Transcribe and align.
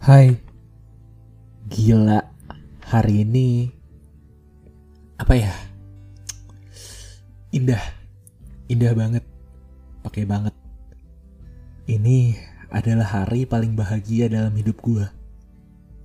Hai, 0.00 0.32
gila 1.70 2.24
hari 2.88 3.22
ini 3.22 3.68
apa 5.20 5.36
ya? 5.36 5.52
Indah, 7.52 7.84
indah 8.66 8.90
banget, 8.96 9.22
pakai 10.02 10.24
banget. 10.24 10.56
Ini 11.86 12.32
adalah 12.72 13.22
hari 13.22 13.44
paling 13.44 13.76
bahagia 13.76 14.26
dalam 14.26 14.56
hidup 14.56 14.80
gue. 14.80 15.06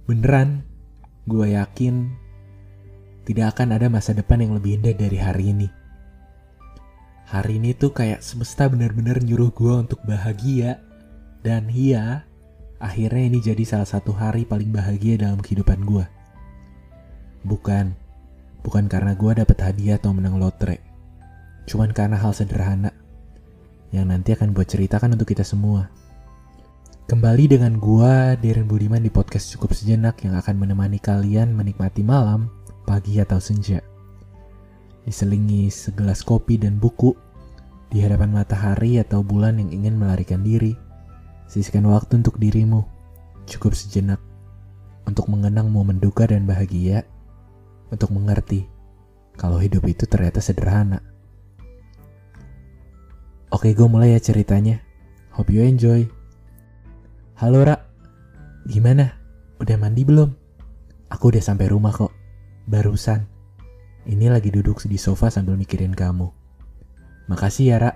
Beneran, 0.06 0.62
gue 1.26 1.56
yakin 1.58 2.14
tidak 3.26 3.58
akan 3.58 3.80
ada 3.80 3.90
masa 3.90 4.14
depan 4.14 4.44
yang 4.44 4.54
lebih 4.54 4.78
indah 4.78 4.94
dari 4.94 5.18
hari 5.18 5.56
ini. 5.56 5.85
Hari 7.26 7.58
ini 7.58 7.74
tuh 7.74 7.90
kayak 7.90 8.22
semesta 8.22 8.70
benar-benar 8.70 9.18
nyuruh 9.18 9.50
gue 9.50 9.74
untuk 9.74 9.98
bahagia. 10.06 10.78
Dan 11.42 11.74
iya, 11.74 12.22
akhirnya 12.78 13.24
ini 13.34 13.42
jadi 13.42 13.66
salah 13.66 13.90
satu 13.90 14.14
hari 14.14 14.46
paling 14.46 14.70
bahagia 14.70 15.18
dalam 15.18 15.42
kehidupan 15.42 15.82
gue. 15.90 16.06
Bukan, 17.42 17.98
bukan 18.62 18.86
karena 18.86 19.18
gue 19.18 19.32
dapet 19.42 19.58
hadiah 19.58 19.98
atau 19.98 20.14
menang 20.14 20.38
lotre. 20.38 20.78
Cuman 21.66 21.98
karena 21.98 22.22
hal 22.22 22.30
sederhana 22.30 22.94
yang 23.90 24.14
nanti 24.14 24.38
akan 24.38 24.54
gue 24.54 24.62
ceritakan 24.62 25.18
untuk 25.18 25.34
kita 25.34 25.42
semua. 25.42 25.90
Kembali 27.10 27.58
dengan 27.58 27.82
gue, 27.82 28.38
Darren 28.38 28.70
Budiman 28.70 29.02
di 29.02 29.10
podcast 29.10 29.50
Cukup 29.50 29.74
Sejenak 29.74 30.22
yang 30.22 30.38
akan 30.38 30.62
menemani 30.62 31.02
kalian 31.02 31.58
menikmati 31.58 32.06
malam, 32.06 32.54
pagi 32.86 33.18
atau 33.18 33.42
senja. 33.42 33.95
Diselingi 35.06 35.70
segelas 35.70 36.26
kopi 36.26 36.58
dan 36.58 36.82
buku, 36.82 37.14
di 37.94 38.02
hadapan 38.02 38.34
matahari 38.34 38.98
atau 38.98 39.22
bulan 39.22 39.62
yang 39.62 39.70
ingin 39.70 39.96
melarikan 40.02 40.42
diri, 40.42 40.74
Sisihkan 41.46 41.86
waktu 41.86 42.26
untuk 42.26 42.42
dirimu, 42.42 42.82
cukup 43.46 43.78
sejenak, 43.78 44.18
untuk 45.06 45.30
mengenang 45.30 45.70
momen 45.70 46.02
duka 46.02 46.26
dan 46.26 46.50
bahagia, 46.50 47.06
untuk 47.94 48.10
mengerti 48.10 48.66
kalau 49.38 49.62
hidup 49.62 49.86
itu 49.86 50.10
ternyata 50.10 50.42
sederhana. 50.42 51.06
Oke, 53.54 53.78
gue 53.78 53.88
mulai 53.88 54.18
ya 54.18 54.20
ceritanya. 54.20 54.82
Hope 55.38 55.54
you 55.54 55.62
enjoy. 55.62 56.10
Halo, 57.38 57.62
Ra. 57.62 57.78
Gimana? 58.66 59.16
Udah 59.62 59.78
mandi 59.78 60.02
belum? 60.02 60.34
Aku 61.14 61.30
udah 61.30 61.44
sampai 61.44 61.70
rumah 61.70 61.94
kok. 61.94 62.12
Barusan. 62.66 63.35
Ini 64.06 64.30
lagi 64.30 64.54
duduk 64.54 64.86
di 64.86 65.02
sofa 65.02 65.34
sambil 65.34 65.58
mikirin 65.58 65.90
kamu. 65.90 66.30
Makasih 67.26 67.74
ya, 67.74 67.78
Ra. 67.82 67.92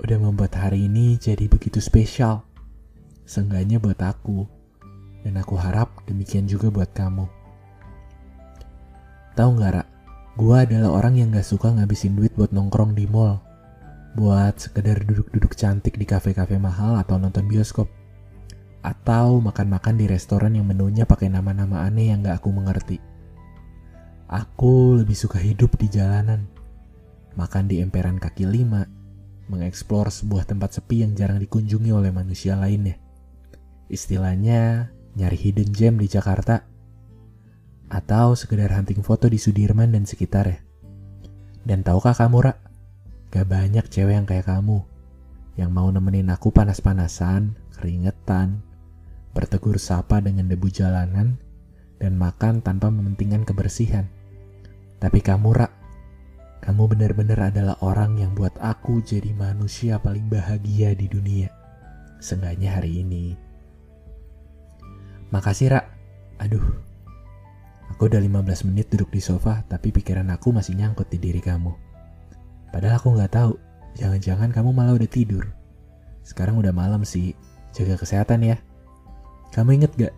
Udah 0.00 0.16
membuat 0.16 0.56
hari 0.56 0.88
ini 0.88 1.20
jadi 1.20 1.44
begitu 1.44 1.76
spesial. 1.76 2.40
Seenggaknya 3.28 3.76
buat 3.76 4.00
aku. 4.00 4.48
Dan 5.20 5.36
aku 5.36 5.60
harap 5.60 5.92
demikian 6.08 6.48
juga 6.48 6.72
buat 6.72 6.88
kamu. 6.96 7.28
Tahu 9.36 9.50
nggak, 9.60 9.72
Ra? 9.76 9.84
Gue 10.40 10.56
adalah 10.56 10.88
orang 10.88 11.20
yang 11.20 11.28
gak 11.36 11.44
suka 11.44 11.68
ngabisin 11.68 12.16
duit 12.16 12.32
buat 12.32 12.48
nongkrong 12.48 12.96
di 12.96 13.04
mall. 13.04 13.44
Buat 14.16 14.56
sekedar 14.56 15.04
duduk-duduk 15.04 15.52
cantik 15.52 16.00
di 16.00 16.08
kafe-kafe 16.08 16.56
mahal 16.56 16.96
atau 16.96 17.20
nonton 17.20 17.44
bioskop. 17.44 17.92
Atau 18.80 19.44
makan-makan 19.44 20.00
di 20.00 20.08
restoran 20.08 20.56
yang 20.56 20.64
menunya 20.64 21.04
pakai 21.04 21.28
nama-nama 21.28 21.84
aneh 21.84 22.08
yang 22.08 22.24
gak 22.24 22.40
aku 22.40 22.48
mengerti. 22.56 23.11
Aku 24.32 24.96
lebih 24.96 25.12
suka 25.12 25.36
hidup 25.36 25.76
di 25.76 25.92
jalanan. 25.92 26.48
Makan 27.36 27.68
di 27.68 27.84
emperan 27.84 28.16
kaki 28.16 28.48
lima. 28.48 28.88
Mengeksplor 29.52 30.08
sebuah 30.08 30.48
tempat 30.48 30.72
sepi 30.72 31.04
yang 31.04 31.12
jarang 31.12 31.36
dikunjungi 31.36 31.92
oleh 31.92 32.08
manusia 32.08 32.56
lainnya. 32.56 32.96
Istilahnya 33.92 34.88
nyari 35.20 35.36
hidden 35.36 35.68
gem 35.76 36.00
di 36.00 36.08
Jakarta. 36.08 36.64
Atau 37.92 38.32
sekedar 38.32 38.72
hunting 38.72 39.04
foto 39.04 39.28
di 39.28 39.36
Sudirman 39.36 39.92
dan 39.92 40.08
sekitarnya. 40.08 40.64
Dan 41.68 41.84
tahukah 41.84 42.16
kamu, 42.16 42.48
Ra? 42.48 42.56
Gak 43.28 43.52
banyak 43.52 43.84
cewek 43.92 44.16
yang 44.16 44.24
kayak 44.24 44.48
kamu. 44.48 44.80
Yang 45.60 45.70
mau 45.76 45.92
nemenin 45.92 46.32
aku 46.32 46.48
panas-panasan, 46.48 47.52
keringetan, 47.76 48.64
bertegur 49.36 49.76
sapa 49.76 50.24
dengan 50.24 50.48
debu 50.48 50.72
jalanan, 50.72 51.36
dan 52.00 52.16
makan 52.16 52.64
tanpa 52.64 52.88
mementingkan 52.88 53.44
kebersihan. 53.44 54.08
Tapi 55.02 55.18
kamu, 55.18 55.50
Ra, 55.50 55.66
kamu 56.62 56.94
benar-benar 56.94 57.50
adalah 57.50 57.74
orang 57.82 58.22
yang 58.22 58.38
buat 58.38 58.54
aku 58.62 59.02
jadi 59.02 59.34
manusia 59.34 59.98
paling 59.98 60.30
bahagia 60.30 60.94
di 60.94 61.10
dunia. 61.10 61.50
Seenggaknya 62.22 62.78
hari 62.78 63.02
ini. 63.02 63.34
Makasih, 65.34 65.74
Ra. 65.74 65.82
Aduh. 66.38 66.62
Aku 67.90 68.06
udah 68.06 68.22
15 68.22 68.70
menit 68.70 68.94
duduk 68.94 69.10
di 69.10 69.18
sofa, 69.18 69.66
tapi 69.66 69.90
pikiran 69.90 70.30
aku 70.30 70.54
masih 70.54 70.78
nyangkut 70.78 71.10
di 71.10 71.18
diri 71.18 71.42
kamu. 71.42 71.74
Padahal 72.70 73.02
aku 73.02 73.10
nggak 73.18 73.34
tahu, 73.34 73.58
jangan-jangan 73.98 74.54
kamu 74.54 74.70
malah 74.70 74.94
udah 74.94 75.10
tidur. 75.10 75.44
Sekarang 76.22 76.62
udah 76.62 76.70
malam 76.70 77.02
sih, 77.02 77.34
jaga 77.74 77.98
kesehatan 77.98 78.46
ya. 78.46 78.56
Kamu 79.50 79.82
inget 79.82 79.92
gak? 79.98 80.14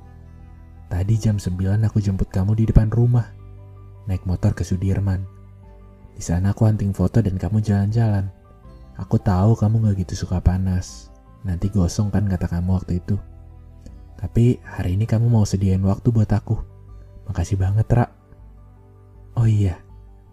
Tadi 0.92 1.14
jam 1.18 1.40
9 1.40 1.82
aku 1.82 1.98
jemput 1.98 2.28
kamu 2.30 2.54
di 2.54 2.70
depan 2.70 2.92
rumah. 2.92 3.26
Naik 4.04 4.28
motor 4.28 4.52
ke 4.52 4.66
Sudirman. 4.66 5.24
Di 6.14 6.22
sana 6.22 6.52
aku 6.54 6.68
hunting 6.68 6.94
foto 6.94 7.24
dan 7.24 7.40
kamu 7.40 7.64
jalan-jalan. 7.64 8.28
Aku 9.00 9.18
tahu 9.18 9.58
kamu 9.58 9.90
gak 9.90 10.06
gitu 10.06 10.26
suka 10.26 10.38
panas. 10.38 11.10
Nanti 11.42 11.68
gosong 11.68 12.08
kan 12.14 12.24
kata 12.24 12.46
kamu 12.46 12.78
waktu 12.78 13.02
itu. 13.02 13.18
Tapi 14.16 14.62
hari 14.64 14.96
ini 14.96 15.04
kamu 15.04 15.28
mau 15.28 15.44
sediain 15.44 15.82
waktu 15.82 16.08
buat 16.08 16.30
aku. 16.30 16.56
Makasih 17.28 17.60
banget, 17.60 17.84
Ra. 17.92 18.06
Oh 19.34 19.44
iya, 19.50 19.82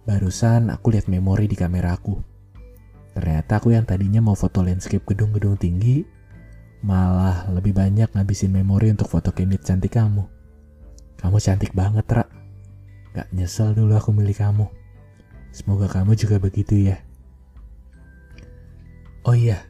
barusan 0.06 0.70
aku 0.70 0.94
lihat 0.94 1.10
memori 1.10 1.50
di 1.50 1.58
kamera 1.58 1.98
aku. 1.98 2.16
Ternyata 3.12 3.60
aku 3.60 3.76
yang 3.76 3.84
tadinya 3.84 4.24
mau 4.24 4.38
foto 4.40 4.64
landscape 4.64 5.04
gedung-gedung 5.04 5.60
tinggi, 5.60 6.08
malah 6.86 7.52
lebih 7.52 7.76
banyak 7.76 8.08
ngabisin 8.16 8.56
memori 8.56 8.94
untuk 8.94 9.12
foto 9.12 9.36
candid 9.36 9.66
cantik 9.66 9.98
kamu. 9.98 10.24
Kamu 11.20 11.38
cantik 11.44 11.76
banget, 11.76 12.08
Ra. 12.08 12.24
Gak 13.12 13.28
nyesel 13.36 13.76
dulu 13.76 13.92
aku 13.96 14.16
milih 14.16 14.36
kamu. 14.36 14.68
Semoga 15.52 15.92
kamu 15.92 16.16
juga 16.16 16.40
begitu 16.40 16.88
ya. 16.88 17.04
Oh 19.28 19.36
iya, 19.36 19.68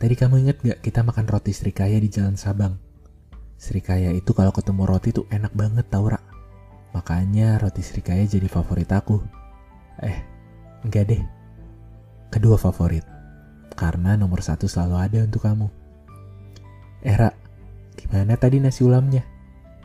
tadi 0.00 0.16
kamu 0.16 0.42
inget 0.42 0.58
gak 0.64 0.80
kita 0.80 1.04
makan 1.04 1.28
roti 1.28 1.52
Srikaya 1.52 2.00
di 2.00 2.08
Jalan 2.08 2.40
Sabang? 2.40 2.80
Srikaya 3.60 4.14
itu 4.16 4.32
kalau 4.32 4.50
ketemu 4.50 4.82
roti 4.88 5.12
tuh 5.12 5.28
enak 5.28 5.52
banget 5.52 5.84
tau 5.92 6.08
Ra. 6.08 6.18
Makanya 6.96 7.60
roti 7.60 7.84
Srikaya 7.84 8.24
jadi 8.24 8.48
favorit 8.48 8.88
aku. 8.88 9.20
Eh, 10.00 10.18
enggak 10.86 11.12
deh. 11.12 11.22
Kedua 12.32 12.56
favorit. 12.56 13.04
Karena 13.76 14.16
nomor 14.16 14.40
satu 14.40 14.64
selalu 14.64 14.96
ada 14.96 15.18
untuk 15.28 15.44
kamu. 15.44 15.68
Eh 17.04 17.14
Ra, 17.14 17.30
gimana 18.00 18.34
tadi 18.40 18.64
nasi 18.64 18.80
ulamnya? 18.80 19.22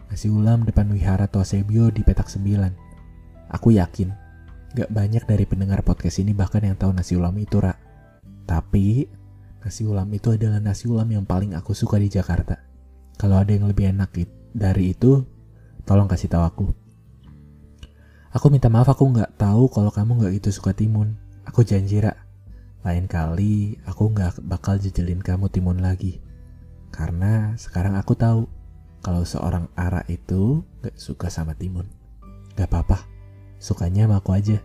Nasi 0.07 0.29
ulam 0.29 0.63
depan 0.63 0.87
Wihara 0.93 1.25
Tosebio 1.25 1.89
di 1.89 2.05
petak 2.05 2.29
9. 2.29 2.92
Aku 3.51 3.75
yakin, 3.75 4.13
gak 4.77 4.89
banyak 4.93 5.23
dari 5.27 5.43
pendengar 5.43 5.83
podcast 5.83 6.21
ini 6.23 6.31
bahkan 6.31 6.63
yang 6.63 6.79
tahu 6.79 6.95
nasi 6.95 7.17
ulam 7.17 7.35
itu 7.35 7.59
Ra. 7.59 7.75
Tapi, 8.47 9.07
nasi 9.63 9.83
ulam 9.83 10.07
itu 10.11 10.35
adalah 10.35 10.59
nasi 10.63 10.87
ulam 10.87 11.07
yang 11.11 11.25
paling 11.27 11.57
aku 11.57 11.75
suka 11.75 11.99
di 11.99 12.07
Jakarta. 12.07 12.59
Kalau 13.19 13.39
ada 13.39 13.51
yang 13.51 13.69
lebih 13.69 13.93
enak 13.93 14.13
dari 14.55 14.95
itu, 14.95 15.23
tolong 15.83 16.07
kasih 16.07 16.31
tahu 16.31 16.43
aku. 16.43 16.65
Aku 18.33 18.49
minta 18.49 18.65
maaf 18.65 18.89
aku 18.89 19.05
nggak 19.13 19.37
tahu 19.37 19.69
kalau 19.69 19.93
kamu 19.93 20.25
nggak 20.25 20.33
itu 20.41 20.49
suka 20.49 20.73
timun. 20.73 21.13
Aku 21.45 21.61
janji, 21.61 22.01
Ra. 22.01 22.17
Lain 22.83 23.07
kali 23.07 23.79
aku 23.87 24.11
nggak 24.11 24.43
bakal 24.43 24.75
jejelin 24.81 25.21
kamu 25.21 25.47
timun 25.53 25.79
lagi. 25.79 26.19
Karena 26.89 27.53
sekarang 27.55 27.95
aku 27.95 28.17
tahu 28.17 28.49
kalau 29.05 29.21
seorang 29.21 29.69
Ara 29.77 30.01
itu 30.09 30.65
nggak 30.81 30.97
suka 30.97 31.29
sama 31.29 31.53
timun. 31.53 31.85
Gak 32.53 32.69
apa-apa, 32.69 33.05
sukanya 33.63 34.03
sama 34.11 34.19
aku 34.19 34.35
aja. 34.35 34.59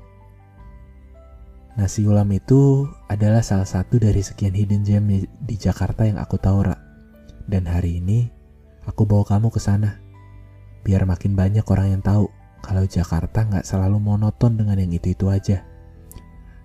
Nasi 1.78 2.02
ulam 2.02 2.26
itu 2.34 2.90
adalah 3.06 3.46
salah 3.46 3.70
satu 3.70 4.02
dari 4.02 4.18
sekian 4.18 4.58
hidden 4.58 4.82
gem 4.82 5.06
di 5.22 5.54
Jakarta 5.54 6.02
yang 6.02 6.18
aku 6.18 6.34
tahu, 6.34 6.66
Ra. 6.66 6.74
Dan 7.46 7.70
hari 7.70 8.02
ini 8.02 8.34
Aku 8.88 9.04
bawa 9.04 9.20
kamu 9.28 9.52
ke 9.52 9.60
sana. 9.60 10.00
Biar 10.80 11.04
makin 11.04 11.36
banyak 11.36 11.62
orang 11.68 11.92
yang 11.92 12.02
tahu 12.02 12.32
kalau 12.64 12.88
Jakarta 12.88 13.44
nggak 13.44 13.68
selalu 13.68 14.00
monoton 14.00 14.56
dengan 14.56 14.80
yang 14.80 14.88
itu-itu 14.88 15.28
aja. 15.28 15.60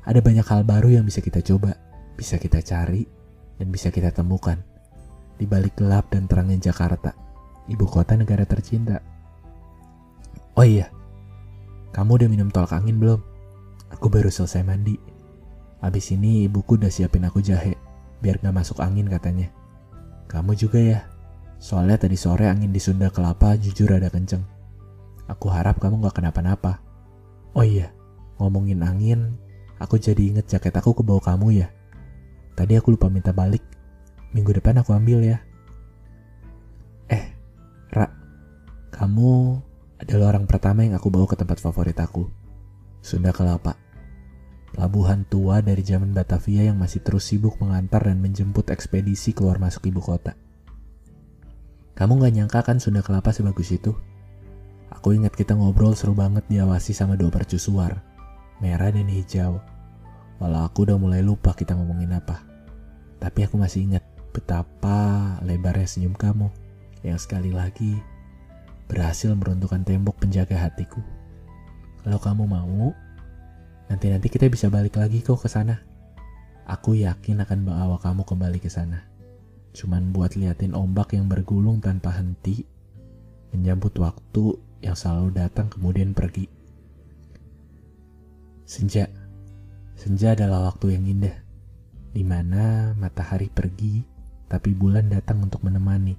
Ada 0.08 0.24
banyak 0.24 0.48
hal 0.48 0.64
baru 0.64 0.96
yang 0.96 1.04
bisa 1.04 1.20
kita 1.20 1.44
coba, 1.44 1.76
bisa 2.16 2.40
kita 2.40 2.64
cari, 2.64 3.04
dan 3.60 3.68
bisa 3.68 3.92
kita 3.92 4.16
temukan. 4.16 4.56
Di 5.36 5.44
balik 5.44 5.76
gelap 5.76 6.16
dan 6.16 6.32
terangnya 6.32 6.72
Jakarta, 6.72 7.12
ibu 7.68 7.84
kota 7.84 8.16
negara 8.16 8.48
tercinta. 8.48 9.04
Oh 10.56 10.64
iya, 10.64 10.88
kamu 11.94 12.18
udah 12.18 12.30
minum 12.30 12.50
tolak 12.50 12.74
angin 12.74 12.98
belum? 12.98 13.22
Aku 13.94 14.10
baru 14.10 14.34
selesai 14.34 14.66
mandi. 14.66 14.98
Abis 15.78 16.10
ini 16.18 16.50
ibuku 16.50 16.82
udah 16.82 16.90
siapin 16.90 17.24
aku 17.30 17.40
jahe. 17.40 17.78
biar 18.24 18.40
gak 18.40 18.56
masuk 18.56 18.80
angin 18.80 19.06
katanya. 19.12 19.52
Kamu 20.32 20.56
juga 20.56 20.80
ya? 20.80 21.04
Soalnya 21.60 22.08
tadi 22.08 22.16
sore 22.16 22.48
angin 22.48 22.72
di 22.72 22.80
Sunda 22.80 23.12
Kelapa 23.12 23.60
jujur 23.60 23.92
ada 23.92 24.08
kenceng. 24.08 24.42
Aku 25.28 25.52
harap 25.52 25.78
kamu 25.84 26.00
gak 26.08 26.24
kenapa-napa. 26.24 26.80
Oh 27.52 27.68
iya, 27.68 27.92
ngomongin 28.40 28.80
angin, 28.80 29.36
aku 29.78 30.00
jadi 30.00 30.24
inget 30.24 30.48
jaket 30.48 30.72
aku 30.72 30.96
ke 30.96 31.04
bawah 31.04 31.20
kamu 31.20 31.62
ya. 31.62 31.68
Tadi 32.56 32.80
aku 32.80 32.96
lupa 32.96 33.12
minta 33.12 33.36
balik. 33.36 33.62
Minggu 34.32 34.56
depan 34.56 34.80
aku 34.80 34.96
ambil 34.96 35.20
ya. 35.20 35.38
Eh, 37.12 37.36
Ra, 37.92 38.08
kamu 38.90 39.60
adalah 40.04 40.36
orang 40.36 40.46
pertama 40.46 40.84
yang 40.84 41.00
aku 41.00 41.08
bawa 41.08 41.26
ke 41.26 41.40
tempat 41.40 41.64
favorit 41.64 41.96
aku. 41.98 42.28
Sunda 43.00 43.32
Kelapa. 43.32 43.80
Pelabuhan 44.74 45.24
tua 45.30 45.62
dari 45.62 45.86
zaman 45.86 46.12
Batavia 46.12 46.66
yang 46.66 46.82
masih 46.82 47.06
terus 47.06 47.30
sibuk 47.30 47.62
mengantar 47.62 48.10
dan 48.10 48.18
menjemput 48.20 48.74
ekspedisi 48.74 49.32
keluar 49.32 49.62
masuk 49.62 49.86
ibu 49.88 50.02
kota. 50.02 50.34
Kamu 51.94 52.18
gak 52.20 52.34
nyangka 52.34 52.60
kan 52.66 52.82
Sunda 52.82 53.06
Kelapa 53.06 53.30
sebagus 53.30 53.70
itu? 53.70 53.94
Aku 54.90 55.14
ingat 55.14 55.38
kita 55.38 55.54
ngobrol 55.54 55.94
seru 55.94 56.18
banget 56.18 56.42
diawasi 56.50 56.96
sama 56.96 57.14
dua 57.14 57.30
percusuar, 57.30 58.02
merah 58.64 58.90
dan 58.90 59.06
hijau. 59.06 59.62
Walau 60.42 60.66
aku 60.66 60.90
udah 60.90 60.98
mulai 60.98 61.22
lupa 61.22 61.54
kita 61.54 61.78
ngomongin 61.78 62.18
apa. 62.18 62.42
Tapi 63.22 63.46
aku 63.46 63.62
masih 63.62 63.88
ingat 63.88 64.04
betapa 64.34 65.38
lebarnya 65.46 65.86
senyum 65.86 66.18
kamu 66.18 66.50
yang 67.06 67.22
sekali 67.22 67.54
lagi 67.54 68.02
berhasil 68.88 69.32
meruntuhkan 69.34 69.86
tembok 69.86 70.20
penjaga 70.22 70.60
hatiku. 70.60 71.00
Kalau 72.04 72.20
kamu 72.20 72.44
mau, 72.46 72.92
Nanti-nanti 73.94 74.26
kita 74.32 74.48
bisa 74.48 74.72
balik 74.72 74.98
lagi 74.98 75.22
kok 75.22 75.38
ke 75.38 75.46
sana. 75.46 75.78
Aku 76.64 76.96
yakin 76.96 77.44
akan 77.44 77.60
bawa 77.68 78.02
kamu 78.02 78.24
kembali 78.24 78.58
ke 78.58 78.66
sana. 78.66 79.04
Cuman 79.70 80.10
buat 80.10 80.34
liatin 80.34 80.74
ombak 80.74 81.14
yang 81.14 81.30
bergulung 81.30 81.78
tanpa 81.78 82.10
henti, 82.16 82.66
menyambut 83.52 83.94
waktu 84.02 84.58
yang 84.82 84.98
selalu 84.98 85.38
datang 85.38 85.68
kemudian 85.68 86.18
pergi. 86.18 86.48
Senja. 88.64 89.06
Senja 89.94 90.34
adalah 90.34 90.74
waktu 90.74 90.98
yang 90.98 91.06
indah, 91.06 91.38
di 92.16 92.26
mana 92.26 92.98
matahari 92.98 93.52
pergi, 93.52 94.02
tapi 94.50 94.74
bulan 94.74 95.06
datang 95.12 95.44
untuk 95.44 95.62
menemani. 95.62 96.18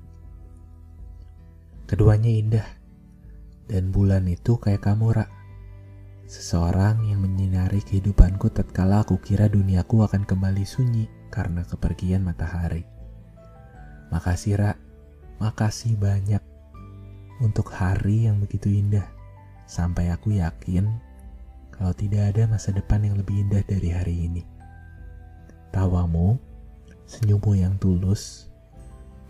Keduanya 1.94 2.26
indah, 2.26 2.68
dan 3.70 3.94
bulan 3.94 4.26
itu 4.26 4.58
kayak 4.58 4.82
kamu, 4.82 5.14
Rak 5.14 5.30
Seseorang 6.26 7.06
yang 7.06 7.22
menyinari 7.22 7.86
kehidupanku 7.86 8.50
tatkala 8.50 9.06
aku 9.06 9.22
kira 9.22 9.46
duniaku 9.46 10.02
akan 10.02 10.26
kembali 10.26 10.66
sunyi 10.66 11.06
karena 11.30 11.62
kepergian 11.62 12.26
matahari. 12.26 12.82
Makasih 14.10 14.58
Ra, 14.58 14.74
makasih 15.38 15.94
banyak 15.94 16.42
untuk 17.38 17.70
hari 17.70 18.26
yang 18.26 18.42
begitu 18.42 18.74
indah. 18.74 19.06
Sampai 19.70 20.10
aku 20.10 20.34
yakin 20.34 20.90
kalau 21.70 21.94
tidak 21.94 22.34
ada 22.34 22.50
masa 22.50 22.74
depan 22.74 23.06
yang 23.06 23.14
lebih 23.14 23.38
indah 23.38 23.62
dari 23.70 23.94
hari 23.94 24.26
ini. 24.26 24.42
Tawamu, 25.70 26.42
senyummu 27.06 27.54
yang 27.54 27.78
tulus, 27.78 28.50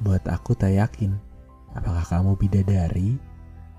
buat 0.01 0.25
aku 0.25 0.57
tak 0.57 0.81
yakin 0.81 1.34
apakah 1.75 2.07
kamu 2.07 2.39
bidadari 2.39 3.19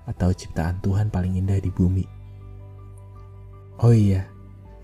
atau 0.06 0.30
ciptaan 0.30 0.78
Tuhan 0.84 1.10
paling 1.10 1.34
indah 1.40 1.58
di 1.58 1.72
bumi. 1.72 2.04
Oh 3.82 3.92
iya, 3.92 4.24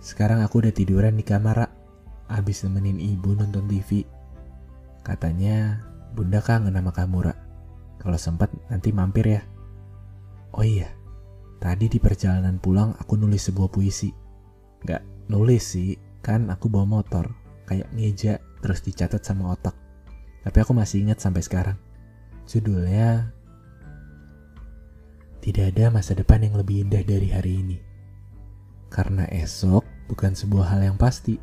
sekarang 0.03 0.43
aku 0.45 0.67
udah 0.67 0.75
tiduran 0.75 1.17
di 1.17 1.25
kamar, 1.25 1.71
Abis 2.33 2.65
nemenin 2.65 2.97
ibu 2.97 3.37
nonton 3.37 3.69
TV. 3.69 4.09
Katanya, 5.05 5.85
bunda 6.17 6.41
kangen 6.41 6.73
sama 6.73 6.89
kamu, 6.89 7.29
Ra. 7.29 7.35
Kalau 8.01 8.17
sempat 8.17 8.49
nanti 8.73 8.89
mampir 8.89 9.29
ya. 9.29 9.43
Oh 10.57 10.65
iya, 10.65 10.89
tadi 11.61 11.93
di 11.93 12.01
perjalanan 12.01 12.57
pulang 12.57 12.97
aku 12.97 13.21
nulis 13.21 13.53
sebuah 13.53 13.69
puisi. 13.69 14.09
Gak 14.83 15.29
nulis 15.29 15.77
sih, 15.77 16.01
kan 16.25 16.49
aku 16.49 16.73
bawa 16.73 16.89
motor. 16.89 17.37
Kayak 17.69 17.93
ngeja, 17.93 18.35
terus 18.65 18.81
dicatat 18.81 19.21
sama 19.21 19.53
otak. 19.53 19.77
Tapi 20.41 20.57
aku 20.57 20.73
masih 20.73 21.05
ingat 21.05 21.21
sampai 21.21 21.45
sekarang. 21.45 21.77
Judulnya, 22.43 23.31
Tidak 25.43 25.75
ada 25.75 25.91
masa 25.91 26.15
depan 26.15 26.39
yang 26.47 26.55
lebih 26.55 26.87
indah 26.87 27.03
dari 27.03 27.27
hari 27.27 27.67
ini. 27.67 27.79
Karena 28.87 29.27
esok 29.27 29.83
bukan 30.07 30.39
sebuah 30.39 30.71
hal 30.71 30.87
yang 30.87 30.99
pasti. 30.99 31.35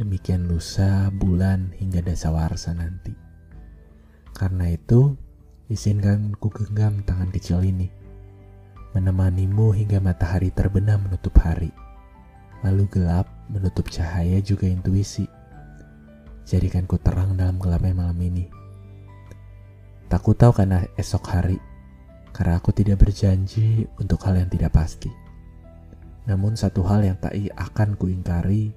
Demikian 0.00 0.48
lusa, 0.48 1.12
bulan, 1.12 1.76
hingga 1.76 2.00
dasawarsa 2.00 2.72
nanti. 2.72 3.12
Karena 4.32 4.72
itu, 4.72 5.12
izinkan 5.68 6.32
ku 6.40 6.48
genggam 6.48 7.04
tangan 7.04 7.28
kecil 7.28 7.60
ini. 7.60 7.92
Menemanimu 8.96 9.76
hingga 9.76 10.00
matahari 10.00 10.48
terbenam 10.48 11.04
menutup 11.04 11.36
hari. 11.36 11.68
Lalu 12.64 12.88
gelap 12.88 13.28
menutup 13.52 13.92
cahaya 13.92 14.40
juga 14.40 14.64
intuisi. 14.64 15.28
Jadikan 16.48 16.88
ku 16.88 16.96
terang 16.96 17.36
dalam 17.36 17.60
gelapnya 17.60 17.92
malam 17.92 18.16
ini. 18.24 18.61
Tak 20.12 20.20
ku 20.20 20.36
tahu 20.36 20.52
karena 20.52 20.84
esok 21.00 21.24
hari, 21.24 21.56
karena 22.36 22.60
aku 22.60 22.68
tidak 22.68 23.00
berjanji 23.00 23.88
untuk 23.96 24.20
hal 24.28 24.36
yang 24.36 24.52
tidak 24.52 24.76
pasti. 24.76 25.08
Namun 26.28 26.52
satu 26.52 26.84
hal 26.84 27.00
yang 27.00 27.16
tak 27.16 27.32
akan 27.32 27.96
kuingkari, 27.96 28.76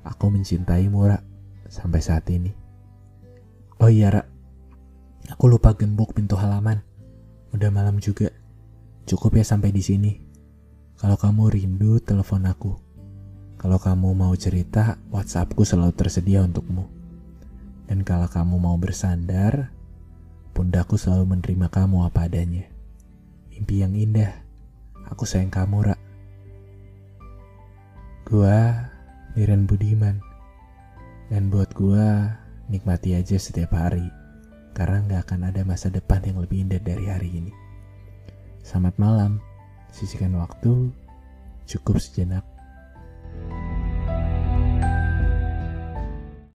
aku 0.00 0.32
mencintai 0.32 0.88
Ra 0.88 1.20
sampai 1.68 2.00
saat 2.00 2.24
ini. 2.32 2.56
Oh 3.84 3.92
iya 3.92 4.08
Ra, 4.08 4.24
aku 5.28 5.44
lupa 5.44 5.76
gembok 5.76 6.16
pintu 6.16 6.40
halaman. 6.40 6.80
Udah 7.52 7.68
malam 7.68 8.00
juga. 8.00 8.32
Cukup 9.04 9.36
ya 9.36 9.44
sampai 9.44 9.76
di 9.76 9.84
sini. 9.84 10.24
Kalau 10.96 11.20
kamu 11.20 11.52
rindu, 11.52 12.00
telepon 12.00 12.48
aku. 12.48 12.72
Kalau 13.60 13.76
kamu 13.76 14.16
mau 14.16 14.32
cerita, 14.32 14.96
WhatsAppku 15.12 15.68
selalu 15.68 15.92
tersedia 15.92 16.40
untukmu. 16.40 16.88
Dan 17.92 18.08
kalau 18.08 18.24
kamu 18.24 18.56
mau 18.56 18.80
bersandar, 18.80 19.75
pundakku 20.56 20.96
selalu 20.96 21.36
menerima 21.36 21.68
kamu 21.68 22.08
apa 22.08 22.32
adanya. 22.32 22.64
Mimpi 23.52 23.84
yang 23.84 23.92
indah. 23.92 24.32
Aku 25.12 25.28
sayang 25.28 25.52
kamu, 25.52 25.92
Ra. 25.92 25.96
Gua 28.24 28.88
Miran 29.36 29.68
Budiman. 29.68 30.16
Dan 31.28 31.52
buat 31.52 31.76
gua, 31.76 32.40
nikmati 32.72 33.12
aja 33.12 33.36
setiap 33.36 33.76
hari. 33.76 34.08
Karena 34.72 35.04
gak 35.04 35.28
akan 35.28 35.52
ada 35.52 35.60
masa 35.68 35.92
depan 35.92 36.24
yang 36.24 36.40
lebih 36.40 36.64
indah 36.64 36.80
dari 36.80 37.04
hari 37.04 37.28
ini. 37.36 37.52
Selamat 38.64 38.96
malam. 38.96 39.44
Sisihkan 39.92 40.40
waktu. 40.40 40.88
Cukup 41.68 42.00
sejenak 42.00 42.55